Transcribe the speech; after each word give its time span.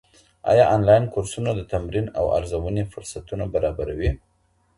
ايا 0.51 0.65
انلاين 0.75 1.03
کورسونه 1.13 1.51
د 1.55 1.61
تمرین 1.73 2.05
او 2.19 2.25
ارزونې 2.37 2.83
فرصتونه 2.93 3.43
برابروي؟ 3.53 4.11